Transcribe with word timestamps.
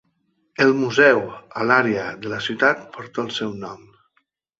El 0.63 0.71
museu 0.77 1.19
a 1.63 1.65
l'àrea 1.71 2.05
de 2.23 2.31
la 2.31 2.39
ciutat 2.45 2.81
porta 2.97 3.23
el 3.25 3.29
seu 3.37 3.53
nom. 3.65 3.85